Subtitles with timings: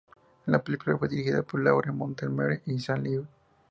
[0.47, 3.27] La película fue dirigida por Lauren Montgomery y Sam Liu.